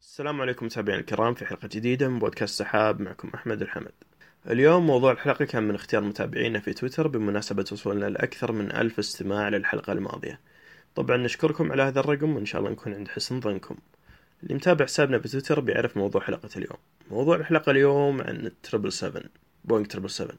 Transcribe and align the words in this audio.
السلام 0.00 0.40
عليكم 0.40 0.66
متابعينا 0.66 1.00
الكرام 1.00 1.34
في 1.34 1.46
حلقة 1.46 1.68
جديدة 1.68 2.08
من 2.08 2.18
بودكاست 2.18 2.58
سحاب 2.58 3.00
معكم 3.00 3.30
أحمد 3.34 3.62
الحمد. 3.62 3.92
اليوم 4.50 4.86
موضوع 4.86 5.12
الحلقة 5.12 5.44
كان 5.44 5.62
من 5.62 5.74
اختيار 5.74 6.02
متابعينا 6.02 6.60
في 6.60 6.72
تويتر 6.72 7.08
بمناسبة 7.08 7.64
وصولنا 7.72 8.06
لأكثر 8.06 8.52
من 8.52 8.72
ألف 8.72 8.98
استماع 8.98 9.48
للحلقة 9.48 9.92
الماضية. 9.92 10.40
طبعا 10.94 11.16
نشكركم 11.16 11.72
على 11.72 11.82
هذا 11.82 12.00
الرقم 12.00 12.36
وإن 12.36 12.46
شاء 12.46 12.60
الله 12.60 12.72
نكون 12.72 12.94
عند 12.94 13.08
حسن 13.08 13.40
ظنكم. 13.40 13.76
اللي 14.42 14.54
متابع 14.54 14.84
حسابنا 14.84 15.18
في 15.18 15.28
تويتر 15.28 15.60
بيعرف 15.60 15.96
موضوع 15.96 16.20
حلقة 16.20 16.50
اليوم. 16.56 16.78
موضوع 17.10 17.36
الحلقة 17.36 17.70
اليوم 17.70 18.20
عن 18.20 18.46
ال 18.46 18.53
Triple 18.53 18.92
Seven 18.92 19.24
بوينغ 19.64 19.86
Triple 19.86 20.10
Seven 20.10 20.36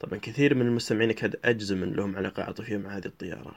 طبعا 0.00 0.18
كثير 0.18 0.54
من 0.54 0.66
المستمعين 0.66 1.12
كاد 1.12 1.36
أجزم 1.44 1.82
أن 1.82 1.92
لهم 1.92 2.16
علاقة 2.16 2.42
عاطفية 2.42 2.76
مع 2.76 2.96
هذه 2.96 3.06
الطيارة. 3.06 3.54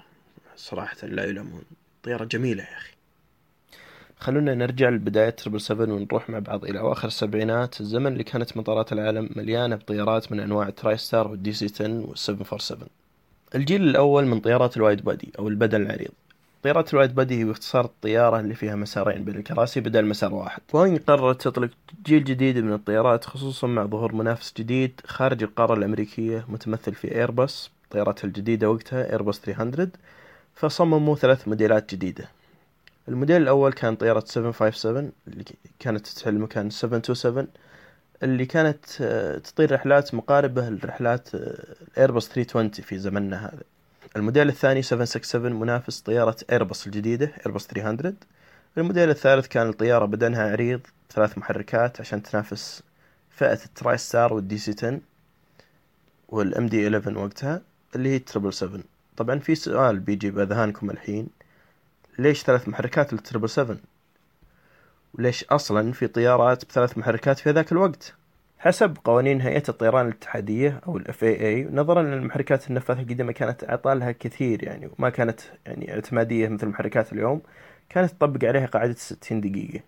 صراحة 0.55 1.07
لا 1.07 1.25
يلامون 1.25 1.61
طيارة 2.03 2.25
جميلة 2.25 2.63
يا 2.63 2.77
أخي. 2.77 2.93
خلونا 4.19 4.55
نرجع 4.55 4.89
لبداية 4.89 5.29
Triple 5.29 5.61
Seven 5.61 5.91
ونروح 5.91 6.29
مع 6.29 6.39
بعض 6.39 6.65
إلى 6.65 6.79
أواخر 6.79 7.07
السبعينات. 7.07 7.81
الزمن 7.81 8.07
اللي 8.07 8.23
كانت 8.23 8.57
مطارات 8.57 8.93
العالم 8.93 9.29
مليانة 9.35 9.75
بطيارات 9.75 10.31
من 10.31 10.39
أنواع 10.39 10.67
ال 10.67 10.97
TriStar 10.97 11.27
وال 11.27 11.53
DC 11.53 11.65
10 11.65 11.87
وال 11.87 12.03
Seven 12.03 12.43
Four 12.43 12.59
Seven 12.59 12.87
الجيل 13.55 13.81
الأول 13.81 14.25
من 14.25 14.39
طيارات 14.39 14.77
ال 14.77 14.83
wide 14.83 15.03
body 15.03 15.31
أو 15.39 15.47
البدن 15.47 15.81
العريض. 15.81 16.11
طيارات 16.63 16.93
ال 16.93 16.98
wide 16.98 17.15
body 17.15 17.39
هي 17.39 17.43
باختصار 17.43 17.85
الطيارة 17.85 18.39
اللي 18.39 18.55
فيها 18.55 18.75
مسارين 18.75 19.23
بين 19.23 19.35
الكراسي 19.35 19.79
بدل 19.79 20.05
مسار 20.05 20.33
واحد. 20.33 20.61
بوينغ 20.73 20.97
قررت 20.97 21.41
تطلق 21.41 21.69
جيل 22.05 22.23
جديد 22.23 22.57
من 22.57 22.73
الطيارات 22.73 23.25
خصوصا 23.25 23.67
مع 23.67 23.85
ظهور 23.85 24.15
منافس 24.15 24.53
جديد 24.57 25.01
خارج 25.05 25.43
القارة 25.43 25.73
الأمريكية 25.73 26.45
متمثل 26.49 26.93
في 26.93 27.15
إيرباص 27.15 27.71
طياراتها 27.89 28.27
الجديدة 28.27 28.69
وقتها 28.69 29.11
إيرباص 29.11 29.39
300 29.39 29.87
فصمموا 30.55 31.15
ثلاث 31.15 31.47
موديلات 31.47 31.95
جديدة. 31.95 32.29
الموديل 33.07 33.41
الأول 33.41 33.73
كان 33.73 33.95
طيارة 33.95 34.23
757 34.25 35.11
اللي 35.27 35.45
كانت 35.79 36.07
تحل 36.07 36.35
مكان 36.39 36.69
727 36.69 37.47
اللي 38.23 38.45
كانت 38.45 38.85
آه، 39.01 39.37
تطير 39.37 39.71
رحلات 39.71 40.15
مقاربة 40.15 40.69
لرحلات 40.69 41.29
الايرباص 41.33 42.29
320 42.29 42.69
في 42.69 42.97
زمننا 42.97 43.45
هذا. 43.45 43.63
الموديل 44.17 44.49
الثاني 44.49 44.81
767 44.81 45.53
منافس 45.53 46.01
طيارة 46.01 46.35
ايرباص 46.51 46.85
الجديدة 46.85 47.31
ايرباص 47.45 47.67
300 47.67 48.13
الموديل 48.77 49.09
الثالث 49.09 49.47
كان 49.47 49.69
الطيارة 49.69 50.05
بدنها 50.05 50.51
عريض 50.51 50.81
ثلاث 51.11 51.37
محركات 51.37 52.01
عشان 52.01 52.23
تنافس 52.23 52.83
فئة 53.29 53.59
ال 53.65 53.97
TriStar 53.97 54.33
وال 54.33 54.57
DC 54.57 54.75
10 54.77 54.99
والام 56.29 56.67
دي 56.67 56.87
11 56.87 57.17
وقتها 57.17 57.61
اللي 57.95 58.09
هي 58.09 58.19
تربل 58.19 58.53
7 58.53 58.81
طبعا 59.17 59.39
في 59.39 59.55
سؤال 59.55 59.99
بيجي 59.99 60.31
بأذهانكم 60.31 60.89
الحين 60.89 61.27
ليش 62.19 62.43
ثلاث 62.43 62.67
محركات 62.69 63.13
للتربل 63.13 63.49
7 63.49 63.77
وليش 65.13 65.43
أصلا 65.43 65.91
في 65.91 66.07
طيارات 66.07 66.65
بثلاث 66.65 66.97
محركات 66.97 67.39
في 67.39 67.51
ذاك 67.51 67.71
الوقت؟ 67.71 68.13
حسب 68.59 68.97
قوانين 69.03 69.41
هيئة 69.41 69.63
الطيران 69.69 70.05
الاتحادية 70.05 70.81
أو 70.87 70.97
ال 70.97 71.05
FAA 71.05 71.73
نظرا 71.75 72.01
للمحركات 72.03 72.69
النفاثة 72.69 73.01
القديمة 73.01 73.31
كانت 73.31 73.63
أعطالها 73.63 74.11
كثير 74.11 74.63
يعني 74.63 74.89
وما 74.99 75.09
كانت 75.09 75.41
يعني 75.65 75.93
اعتمادية 75.93 76.47
مثل 76.47 76.67
محركات 76.67 77.13
اليوم 77.13 77.41
كانت 77.89 78.11
تطبق 78.11 78.45
عليها 78.47 78.65
قاعدة 78.65 78.93
60 78.93 79.41
دقيقة. 79.41 79.79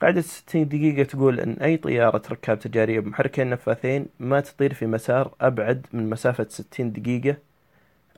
قاعدة 0.00 0.20
60 0.20 0.68
دقيقة 0.68 1.02
تقول 1.02 1.40
أن 1.40 1.52
أي 1.52 1.76
طيارة 1.76 2.22
ركاب 2.30 2.58
تجارية 2.58 3.00
بمحركين 3.00 3.50
نفاثين 3.50 4.06
ما 4.20 4.40
تطير 4.40 4.74
في 4.74 4.86
مسار 4.86 5.34
أبعد 5.40 5.86
من 5.92 6.10
مسافة 6.10 6.46
60 6.50 6.92
دقيقة 6.92 7.36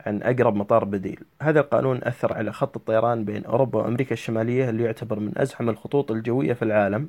عن 0.07 0.23
أقرب 0.23 0.57
مطار 0.57 0.85
بديل. 0.85 1.21
هذا 1.43 1.61
القانون 1.61 2.01
أثر 2.05 2.33
على 2.35 2.53
خط 2.53 2.77
الطيران 2.77 3.25
بين 3.25 3.45
أوروبا 3.45 3.79
وأمريكا 3.79 4.13
الشمالية 4.13 4.71
اللي 4.71 4.85
يعتبر 4.85 5.21
من 5.21 5.33
أزحم 5.37 5.69
الخطوط 5.69 6.11
الجوية 6.11 6.53
في 6.53 6.63
العالم. 6.63 7.09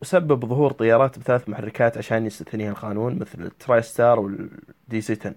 وسبب 0.00 0.46
ظهور 0.46 0.72
طيارات 0.72 1.18
بثلاث 1.18 1.48
محركات 1.48 1.98
عشان 1.98 2.26
يستثنيها 2.26 2.70
القانون 2.70 3.18
مثل 3.18 3.42
ال 3.42 3.82
TriStar 3.82 4.20
وال 4.20 5.00
DC 5.00 5.12
10 5.20 5.34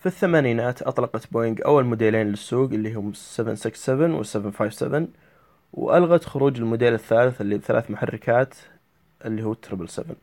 في 0.00 0.06
الثمانينات 0.06 0.82
أطلقت 0.82 1.32
بوينغ 1.32 1.56
أول 1.64 1.84
موديلين 1.84 2.28
للسوق 2.28 2.70
اللي 2.70 2.94
هم 2.94 3.12
767 3.12 4.14
و 4.14 4.22
757 4.22 5.08
وألغت 5.72 6.24
خروج 6.24 6.58
الموديل 6.58 6.94
الثالث 6.94 7.40
اللي 7.40 7.58
بثلاث 7.58 7.90
محركات 7.90 8.54
اللي 9.24 9.42
هو 9.42 9.54
Triple 9.54 9.88
7 9.88 10.16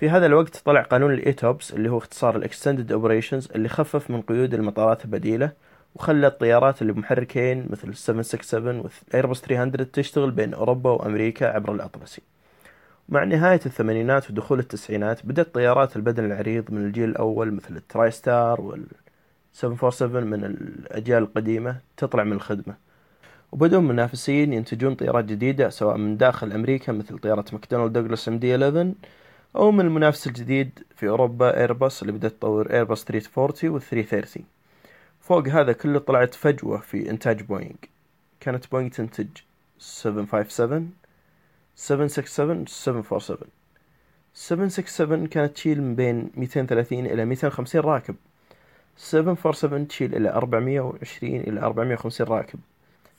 في 0.00 0.10
هذا 0.10 0.26
الوقت 0.26 0.56
طلع 0.56 0.82
قانون 0.82 1.14
ال 1.14 1.24
ETOPS 1.24 1.72
اللي 1.74 1.88
هو 1.90 1.98
اختصار 1.98 2.36
ال 2.36 2.42
extended 2.42 2.92
operations 2.92 3.48
اللي 3.54 3.68
خفف 3.68 4.10
من 4.10 4.22
قيود 4.22 4.54
المطارات 4.54 5.04
البديلة 5.04 5.52
وخلى 5.96 6.26
الطيارات 6.26 6.82
اللي 6.82 6.92
بمحركين 6.92 7.66
مثل 7.70 7.94
767 7.94 8.78
والإيرباص 8.78 9.40
300 9.40 9.84
تشتغل 9.92 10.30
بين 10.30 10.54
أوروبا 10.54 10.90
وأمريكا 10.90 11.46
عبر 11.46 11.72
الأطلسي 11.74 12.22
مع 13.08 13.24
نهاية 13.24 13.60
الثمانينات 13.66 14.30
ودخول 14.30 14.58
التسعينات 14.58 15.26
بدأت 15.26 15.54
طيارات 15.54 15.96
البدن 15.96 16.24
العريض 16.24 16.64
من 16.70 16.86
الجيل 16.86 17.08
الأول 17.08 17.54
مثل 17.54 17.76
ال 17.76 18.10
TriStar 18.10 18.60
وال 18.60 18.86
747 19.52 20.26
من 20.26 20.44
الأجيال 20.44 21.22
القديمة 21.22 21.76
تطلع 21.96 22.24
من 22.24 22.32
الخدمة. 22.32 22.74
وبدأوا 23.52 23.82
منافسين 23.82 24.52
ينتجون 24.52 24.94
طيارات 24.94 25.24
جديدة 25.24 25.68
سواء 25.68 25.96
من 25.96 26.16
داخل 26.16 26.52
أمريكا 26.52 26.92
مثل 26.92 27.18
طيارة 27.18 27.44
ماكدونالد 27.52 27.92
دوغلاس 27.92 28.28
MD 28.28 28.54
11 28.56 28.92
أو 29.56 29.70
من 29.70 29.80
المنافس 29.80 30.26
الجديد 30.26 30.78
في 30.96 31.08
أوروبا 31.08 31.60
إيرباص 31.60 32.00
اللي 32.00 32.12
بدأت 32.12 32.32
تطور 32.32 32.70
إيرباص 32.70 33.04
340 33.04 33.74
وال 33.74 33.82
330 33.82 34.55
فوق 35.26 35.48
هذا 35.48 35.72
كله 35.72 35.98
طلعت 35.98 36.34
فجوة 36.34 36.78
في 36.78 37.10
إنتاج 37.10 37.42
بوينغ. 37.42 37.74
كانت 38.40 38.70
بوينغ 38.70 38.88
تنتج 38.88 39.26
757 39.78 40.92
767 41.76 42.66
747 42.66 43.48
767 44.34 45.26
كانت 45.26 45.54
تشيل 45.54 45.82
من 45.82 45.94
بين 45.94 46.30
230 46.36 47.06
إلى 47.06 47.24
250 47.24 47.80
راكب. 47.80 48.14
747 48.96 49.88
تشيل 49.88 50.14
إلى 50.14 50.30
420 50.30 51.34
إلى 51.36 51.60
450 51.60 52.26
راكب. 52.26 52.58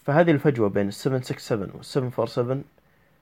فهذه 0.03 0.31
الفجوة 0.31 0.69
بين 0.69 0.87
ال 0.87 0.93
767 0.93 1.71
وال 1.73 1.85
747 1.85 2.63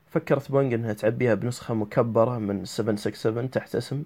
فكرت 0.08 0.52
بوينغ 0.52 0.76
إنها 0.76 0.94
تعبيها 0.94 1.34
بنسخة 1.34 1.74
مكبرة 1.74 2.38
من 2.38 2.66
767 2.66 3.52
تحت 3.52 3.76
اسم 3.76 4.04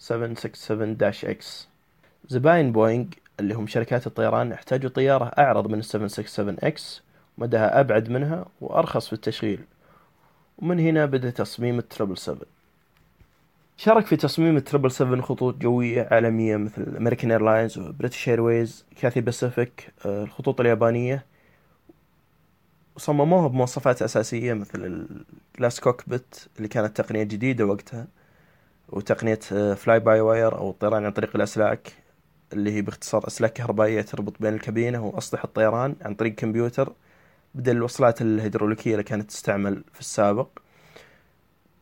767-X 0.00 1.44
زباين 2.28 2.72
بوينغ 2.72 3.06
اللي 3.42 3.54
هم 3.54 3.66
شركات 3.66 4.06
الطيران 4.06 4.52
احتاجوا 4.52 4.90
طيارة 4.90 5.24
أعرض 5.24 5.66
من 5.66 5.82
767X 5.82 6.80
مداها 7.38 7.80
أبعد 7.80 8.08
منها 8.10 8.46
وأرخص 8.60 9.06
في 9.06 9.12
التشغيل. 9.12 9.60
ومن 10.58 10.80
هنا 10.80 11.06
بدأ 11.06 11.30
تصميم 11.30 11.78
ال 11.78 11.84
Triple 11.84 12.18
7 12.18 12.40
شارك 13.76 14.06
في 14.06 14.16
تصميم 14.16 14.56
ال 14.56 14.61
Triple 14.61 14.90
7 14.90 15.20
خطوط 15.20 15.56
جوية 15.56 16.08
عالمية 16.10 16.56
مثل 16.56 16.96
American 16.96 17.30
Airlines 17.30 17.78
و 17.78 17.84
British 17.84 18.28
Airways 18.28 18.84
Cathay 19.00 19.20
Pacific 19.20 19.92
الخطوط 20.06 20.60
اليابانية. 20.60 21.24
وصمموها 22.96 23.48
بمواصفات 23.48 24.02
أساسية 24.02 24.52
مثل 24.52 25.06
ال 25.54 25.58
glass 25.58 25.80
cockpit 25.80 26.48
اللي 26.56 26.68
كانت 26.68 26.96
تقنية 26.96 27.22
جديدة 27.22 27.66
وقتها 27.66 28.06
وتقنية 28.88 29.74
fly 29.74 30.00
by 30.00 30.20
wire 30.20 30.58
أو 30.58 30.70
الطيران 30.70 31.04
عن 31.04 31.12
طريق 31.12 31.36
الأسلاك. 31.36 31.92
اللي 32.52 32.72
هي 32.72 32.82
باختصار 32.82 33.26
أسلاك 33.26 33.52
كهربائية 33.52 34.02
تربط 34.02 34.34
بين 34.40 34.54
الكابينة 34.54 35.06
وأسطح 35.06 35.44
الطيران 35.44 35.96
عن 36.02 36.14
طريق 36.14 36.34
كمبيوتر 36.34 36.92
بدل 37.54 37.76
الوصلات 37.76 38.22
الهيدروليكية 38.22 38.92
اللي 38.92 39.02
كانت 39.02 39.28
تستعمل 39.30 39.84
في 39.92 40.00
السابق 40.00 40.48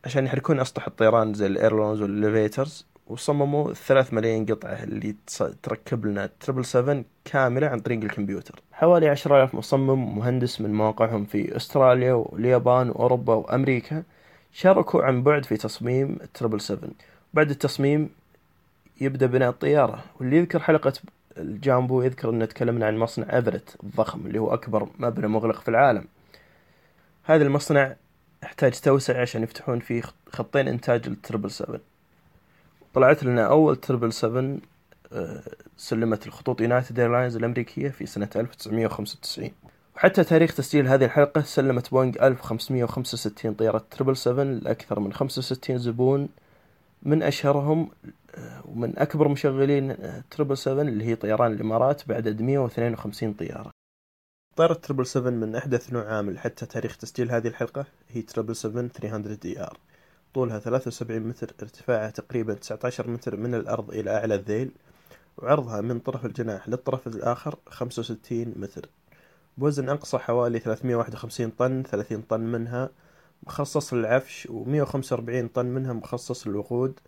عشان 0.05 0.25
يحركون 0.25 0.59
أسطح 0.59 0.87
الطيران 0.87 1.33
زي 1.33 1.47
ال 1.47 1.53
ailerons 1.53 2.01
وال 2.01 2.16
elevators 2.16 2.85
وصمموا 3.07 3.73
ثلاث 3.73 4.13
ملايين 4.13 4.45
قطعة 4.45 4.83
اللي 4.83 5.15
تركب 5.63 6.05
لنا 6.05 6.29
triple 6.39 6.65
seven 6.65 7.03
كاملة 7.25 7.67
عن 7.67 7.79
طريق 7.79 8.01
الكمبيوتر. 8.03 8.61
حوالي 8.71 9.09
عشرة 9.09 9.37
آلاف 9.37 9.55
مصمم 9.55 9.89
ومهندس 9.89 10.61
من 10.61 10.73
مواقعهم 10.73 11.25
في 11.25 11.55
أستراليا 11.55 12.13
واليابان 12.13 12.89
وأوروبا 12.89 13.33
وأمريكا 13.33 14.03
شاركوا 14.51 15.03
عن 15.03 15.23
بعد 15.23 15.45
في 15.45 15.57
تصميم 15.57 16.17
ال 16.23 16.28
triple 16.28 16.61
seven 16.61 16.91
بعد 17.33 17.49
التصميم 17.49 18.09
يبدأ 19.01 19.25
بناء 19.25 19.49
الطيارة 19.49 20.03
واللي 20.19 20.37
يذكر 20.37 20.59
حلقة 20.59 20.93
الجامبو 21.37 22.01
يذكر 22.01 22.29
أن 22.29 22.47
تكلمنا 22.47 22.85
عن 22.85 22.97
مصنع 22.97 23.35
إيفرت 23.35 23.75
الضخم 23.83 24.27
اللي 24.27 24.39
هو 24.39 24.53
أكبر 24.53 24.87
مبنى 24.99 25.27
مغلق 25.27 25.61
في 25.61 25.69
العالم. 25.69 26.05
هذا 27.23 27.43
المصنع 27.43 27.95
يحتاج 28.43 28.79
توسعة 28.79 29.21
عشان 29.21 29.43
يفتحون 29.43 29.79
فيه 29.79 30.01
خطين 30.29 30.67
إنتاج 30.67 31.07
ال 31.07 31.13
triple 31.13 31.51
seven 31.51 31.79
طلعت 32.93 33.23
لنا 33.23 33.47
أول 33.47 33.75
triple 33.75 34.13
7 34.13 34.57
آه، 35.13 35.41
سلمت 35.77 36.27
الخطوط 36.27 36.61
يونايتد 36.61 36.99
ايرلاينز 36.99 37.35
الأمريكية 37.35 37.89
في 37.89 38.05
سنة 38.05 38.29
1995 38.35 39.51
وحتى 39.95 40.23
تاريخ 40.23 40.55
تسجيل 40.55 40.87
هذه 40.87 41.05
الحلقة 41.05 41.41
سلمت 41.41 41.91
بوينغ 41.91 42.27
1565 42.27 43.53
طيارة 43.53 43.85
triple 43.91 44.17
7 44.17 44.43
لأكثر 44.43 44.99
من 44.99 45.13
65 45.13 45.77
زبون. 45.77 46.29
من 47.03 47.23
أشهرهم 47.23 47.91
آه، 48.35 48.61
ومن 48.67 48.99
أكبر 48.99 49.27
مشغلين 49.27 49.97
triple 50.29 50.57
seven 50.57 50.87
اللي 50.87 51.05
هي 51.05 51.15
طيران 51.15 51.51
الإمارات 51.51 52.07
بعدد 52.07 52.41
152 52.41 53.33
طيارة. 53.33 53.71
طائرة 54.55 54.73
تربل 54.73 55.05
سفن 55.05 55.33
من 55.33 55.55
أحدث 55.55 55.93
نوع 55.93 56.13
عامل 56.13 56.39
حتى 56.39 56.65
تاريخ 56.65 56.97
تسجيل 56.97 57.31
هذه 57.31 57.47
الحلقة 57.47 57.85
هي 58.09 58.21
تربل 58.21 58.55
سفن 58.55 58.87
300 58.89 59.35
دي 59.35 59.61
آر. 59.61 59.77
طولها 60.33 60.59
73 60.59 61.19
متر 61.19 61.53
ارتفاعها 61.61 62.09
تقريبا 62.09 62.53
19 62.53 63.09
متر 63.09 63.35
من 63.35 63.55
الأرض 63.55 63.89
إلى 63.91 64.17
أعلى 64.17 64.35
الذيل 64.35 64.71
وعرضها 65.37 65.81
من 65.81 65.99
طرف 65.99 66.25
الجناح 66.25 66.69
للطرف 66.69 67.07
الآخر 67.07 67.55
65 67.67 68.53
متر. 68.57 68.89
بوزن 69.57 69.89
أقصى 69.89 70.17
حوالي 70.17 70.59
351 70.59 71.49
طن 71.49 71.83
30 71.83 72.21
طن 72.21 72.39
منها 72.41 72.89
مخصص 73.43 73.93
للعفش 73.93 74.47
و145 74.47 75.47
طن 75.53 75.65
منها 75.65 75.93
مخصص 75.93 76.47
للوقود 76.47 76.99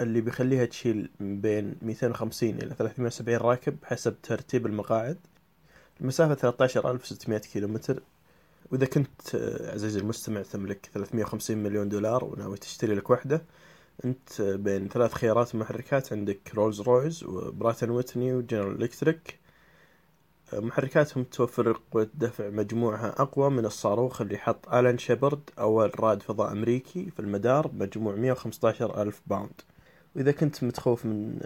اللي 0.00 0.20
بيخليها 0.20 0.64
تشيل 0.64 1.10
بين 1.20 1.74
250 1.82 2.48
إلى 2.48 2.74
370 2.74 3.38
راكب 3.38 3.76
حسب 3.84 4.22
ترتيب 4.22 4.66
المقاعد. 4.66 5.18
المسافة 6.00 6.34
13600 6.34 7.38
كيلومتر. 7.38 8.02
وإذا 8.72 8.86
كنت 8.86 9.34
عزيزي 9.64 10.00
المستمع 10.00 10.42
تملك 10.42 10.90
350 10.94 11.58
مليون 11.58 11.88
دولار 11.88 12.24
وناوي 12.24 12.56
تشتري 12.56 12.94
لك 12.94 13.10
وحدة 13.10 13.42
أنت 14.04 14.42
بين 14.42 14.88
ثلاث 14.88 15.12
خيارات 15.12 15.54
محركات 15.54 16.12
عندك 16.12 16.54
رولز 16.54 16.80
رويس 16.80 17.24
وبرات 17.24 17.62
آند 17.62 17.90
ويتني 17.90 18.34
وجنرال 18.34 18.82
إلكتريك 18.82 19.38
محركاتهم 20.54 21.24
توفر 21.24 21.80
قوة 21.92 22.08
دفع 22.14 22.48
مجموعها 22.48 23.22
أقوى 23.22 23.50
من 23.50 23.66
الصاروخ 23.66 24.20
اللي 24.20 24.38
حط 24.38 24.68
ألان 24.74 24.98
شيبرد 24.98 25.50
أول 25.58 26.00
رائد 26.00 26.22
فضاء 26.22 26.52
أمريكي 26.52 27.10
في 27.10 27.20
المدار 27.20 27.70
مجموع 27.74 28.14
115 28.14 29.02
ألف 29.02 29.20
باوند. 29.26 29.60
وإذا 30.16 30.32
كنت 30.32 30.64
متخوف 30.64 31.06
من 31.06 31.40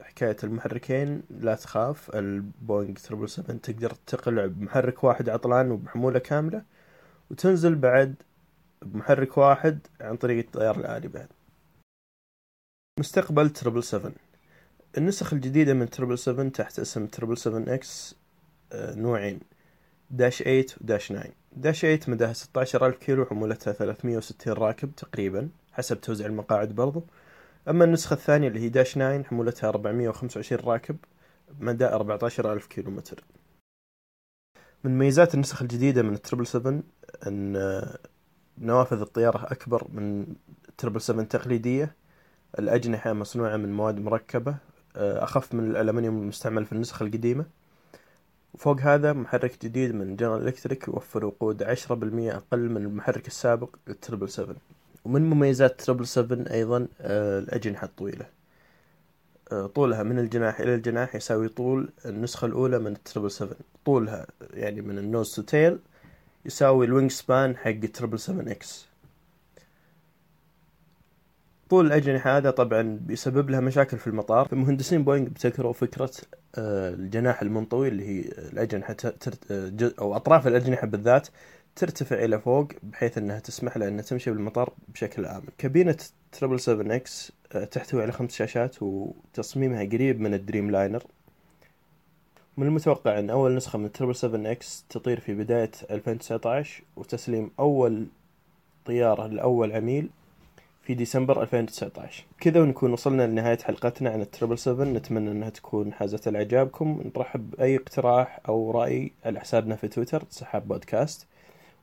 حكاية 0.00 0.36
المحركين 0.44 1.22
لا 1.30 1.54
تخاف 1.54 2.10
البوينغ 2.14 2.94
triple 2.94 3.28
seven 3.28 3.60
تقدر 3.60 3.90
تقلع 4.06 4.46
بمحرك 4.46 5.04
واحد 5.04 5.28
عطلان 5.28 5.70
وبحمولة 5.70 6.18
كاملة 6.18 6.62
وتنزل 7.30 7.74
بعد 7.74 8.14
بمحرك 8.82 9.38
واحد 9.38 9.78
عن 10.00 10.16
طريق 10.16 10.44
الطيار 10.44 10.76
الآلي 10.76 11.08
بعد. 11.08 11.28
مستقبل 12.98 13.50
triple 13.50 13.84
seven. 13.84 14.12
النسخ 14.98 15.32
الجديدة 15.32 15.74
من 15.74 15.90
triple 15.90 16.18
seven 16.18 16.52
تحت 16.52 16.78
اسم 16.78 17.06
triple 17.06 17.38
seven 17.38 17.68
X 17.68 18.14
آه، 18.14 18.19
نوعين. 18.74 19.40
dash 20.10 20.42
8 20.42 20.66
و 20.80 20.86
dash 20.86 21.08
9 21.08 21.24
dash 21.52 21.80
8 21.80 22.00
مداها 22.08 22.32
16 22.32 22.86
ألف 22.86 22.96
كيلو 22.96 23.22
وحمولتها 23.22 23.72
360 23.72 24.52
راكب 24.52 24.94
تقريبا 24.94 25.48
حسب 25.72 26.00
توزيع 26.00 26.26
المقاعد 26.26 26.68
برضو. 26.74 27.04
أما 27.68 27.84
النسخة 27.84 28.14
الثانية 28.14 28.48
اللي 28.48 28.60
هي 28.60 28.68
dash 28.68 28.94
9 28.94 29.22
حمولتها 29.22 29.68
425 29.68 30.60
راكب 30.64 30.96
مدى 31.60 31.86
14 31.86 32.52
ألف 32.52 32.66
كيلو 32.66 32.90
متر. 32.90 33.24
من 34.84 34.98
ميزات 34.98 35.34
النسخ 35.34 35.62
الجديدة 35.62 36.02
من 36.02 36.14
ال 36.14 36.19
triple 36.19 36.46
7 36.46 36.82
أن 37.26 37.56
آه، 37.56 37.98
نوافذ 38.58 39.00
الطيارة 39.00 39.52
أكبر 39.52 39.86
من 39.92 40.26
ال 40.68 40.73
triple 40.73 41.00
7 41.00 41.22
التقليدية 41.22 41.96
الأجنحة 42.58 43.12
مصنوعة 43.12 43.56
من 43.56 43.72
مواد 43.72 44.00
مركبة 44.00 44.56
آه، 44.96 45.24
أخف 45.24 45.54
من 45.54 45.70
الألمنيوم 45.70 46.18
المستعمل 46.22 46.66
في 46.66 46.72
النسخة 46.72 47.04
القديمة. 47.04 47.44
وفوق 48.54 48.80
هذا 48.80 49.12
محرك 49.12 49.64
جديد 49.64 49.94
من 49.94 50.16
جنرال 50.16 50.42
إلكتريك 50.42 50.88
يوفر 50.88 51.26
وقود 51.26 51.62
عشرة 51.62 51.94
بالمية 51.94 52.36
أقل 52.36 52.68
من 52.70 52.76
المحرك 52.76 53.26
السابق 53.26 53.76
ال 53.88 53.94
triple 53.94 54.28
7 54.28 54.56
ومن 55.04 55.30
مميزات 55.30 55.80
triple 55.80 56.06
7 56.06 56.44
أيضا 56.50 56.88
آه، 57.00 57.38
الأجنحة 57.38 57.84
الطويلة. 57.86 58.26
آه، 59.52 59.66
طولها 59.66 60.02
من 60.02 60.18
الجناح 60.18 60.60
إلى 60.60 60.74
الجناح 60.74 61.14
يساوي 61.14 61.48
طول 61.48 61.90
النسخة 62.06 62.46
الأولى 62.46 62.78
من 62.78 62.92
ال 62.92 62.97
triple 62.97 63.30
7 63.30 63.56
طولها 63.84 64.26
يعني 64.54 64.80
من 64.80 64.98
ال 64.98 65.05
nose 65.05 65.34
to 65.34 65.42
tail 65.42 65.78
يساوي 66.44 66.86
ال 66.86 66.91
wing 66.91 67.10
span 67.10 67.56
حق 67.56 67.68
ال 67.68 67.75
triple 67.75 68.18
7 68.18 68.50
X. 68.52 68.89
طول 71.70 71.86
الأجنحة 71.86 72.36
هذا 72.36 72.50
طبعا 72.50 72.98
بيسبب 73.02 73.50
لها 73.50 73.60
مشاكل 73.60 73.98
في 73.98 74.06
المطار. 74.06 74.48
فمهندسين 74.48 75.04
بوينغ 75.04 75.26
ابتكروا 75.26 75.72
فكرة 75.72 76.10
آه، 76.54 76.90
الجناح 76.90 77.42
المنطوي 77.42 77.88
اللي 77.88 78.08
هي 78.08 78.20
الأجنحة 78.52 78.96
أو 79.98 80.16
أطراف 80.16 80.46
الأجنحة 80.46 80.86
بالذات 80.86 81.28
ترتفع 81.76 82.24
إلى 82.24 82.40
فوق 82.40 82.68
بحيث 82.82 83.18
أنها 83.18 83.38
تسمح 83.38 83.76
لها 83.76 83.88
أنها 83.88 84.02
تمشي 84.02 84.30
بالمطار 84.30 84.72
بشكل 84.88 85.26
آمن. 85.26 85.44
كابينة 85.58 85.96
triple 86.32 86.60
7 86.60 86.96
X 86.96 87.32
آه، 87.52 87.64
تحتوي 87.64 88.02
على 88.02 88.12
خمس 88.12 88.34
شاشات 88.34 88.76
وتصميمها 88.82 89.84
قريب 89.84 90.20
من 90.20 90.34
الدريم 90.34 90.70
لاينر. 90.70 91.02
من 92.56 92.66
المتوقع 92.66 93.18
أن 93.18 93.30
أول 93.30 93.54
نسخة 93.54 93.78
من 93.78 93.92
triple 93.92 94.14
7 94.14 94.50
X 94.50 94.84
تطير 94.88 95.20
في 95.20 95.34
بداية 95.34 95.70
2019 95.90 96.82
وتسليم 96.96 97.50
أول 97.58 98.06
طيارة 98.86 99.26
لأول 99.26 99.72
عميل 99.72 100.10
في 100.90 100.94
ديسمبر 100.94 101.42
2019 101.42 102.24
كذا 102.40 102.60
ونكون 102.60 102.92
وصلنا 102.92 103.26
لنهاية 103.26 103.58
حلقتنا 103.58 104.10
عن 104.10 104.20
ال 104.20 104.25
triple 104.25 104.58
7 104.58 104.84
نتمنى 104.84 105.30
أنها 105.30 105.50
تكون 105.50 105.92
حازت 105.92 106.28
إعجابكم. 106.28 107.10
نرحب 107.16 107.50
بأي 107.50 107.76
اقتراح 107.76 108.40
أو 108.48 108.70
رأي 108.70 109.12
على 109.24 109.40
حسابنا 109.40 109.76
في 109.76 109.88
تويتر 109.88 110.24
سحاب 110.30 110.68
بودكاست. 110.68 111.26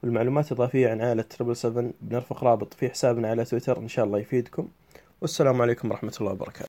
والمعلومات 0.03 0.51
الإضافية 0.51 0.89
عن 0.89 1.01
عائلة 1.01 1.21
تربل 1.21 1.55
7 1.55 1.91
بنرفق 2.01 2.43
رابط 2.43 2.73
في 2.73 2.89
حسابنا 2.89 3.29
على 3.29 3.45
تويتر 3.45 3.77
إن 3.77 3.87
شاء 3.87 4.05
الله 4.05 4.19
يفيدكم. 4.19 4.67
والسلام 5.21 5.61
عليكم 5.61 5.91
ورحمة 5.91 6.13
الله 6.21 6.31
وبركاته. 6.31 6.65